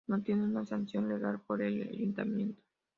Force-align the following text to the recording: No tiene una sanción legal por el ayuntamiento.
No 0.07 0.19
tiene 0.23 0.45
una 0.45 0.65
sanción 0.65 1.07
legal 1.07 1.41
por 1.45 1.61
el 1.61 1.87
ayuntamiento. 1.87 2.63